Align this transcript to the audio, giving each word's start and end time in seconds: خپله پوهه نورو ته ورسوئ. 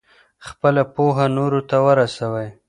خپله 0.47 0.83
پوهه 0.95 1.25
نورو 1.37 1.61
ته 1.69 1.77
ورسوئ. 1.85 2.49